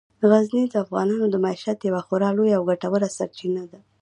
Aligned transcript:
غزني 0.29 0.63
د 0.69 0.75
افغانانو 0.83 1.25
د 1.29 1.35
معیشت 1.45 1.79
یوه 1.83 2.01
خورا 2.07 2.29
لویه 2.37 2.55
او 2.57 2.63
ګټوره 2.69 3.07
سرچینه 3.17 3.63
ده. 3.71 3.79